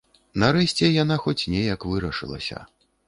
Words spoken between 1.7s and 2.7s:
вырашылася.